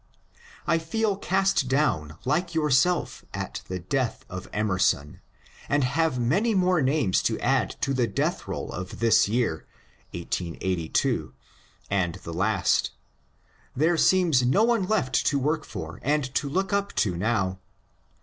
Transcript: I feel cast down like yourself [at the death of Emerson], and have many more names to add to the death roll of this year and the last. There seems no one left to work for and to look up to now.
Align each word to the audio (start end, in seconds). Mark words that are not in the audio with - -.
I 0.65 0.79
feel 0.79 1.15
cast 1.15 1.67
down 1.67 2.17
like 2.25 2.55
yourself 2.55 3.23
[at 3.35 3.61
the 3.67 3.77
death 3.77 4.25
of 4.29 4.49
Emerson], 4.51 5.21
and 5.69 5.83
have 5.83 6.17
many 6.19 6.55
more 6.55 6.81
names 6.81 7.21
to 7.21 7.39
add 7.39 7.75
to 7.81 7.93
the 7.93 8.07
death 8.07 8.47
roll 8.47 8.71
of 8.71 8.97
this 8.97 9.27
year 9.27 9.67
and 10.11 10.55
the 12.15 12.33
last. 12.33 12.91
There 13.75 13.97
seems 13.97 14.43
no 14.43 14.63
one 14.63 14.87
left 14.87 15.23
to 15.27 15.37
work 15.37 15.63
for 15.65 15.99
and 16.01 16.33
to 16.33 16.49
look 16.49 16.73
up 16.73 16.93
to 16.95 17.15
now. 17.15 17.59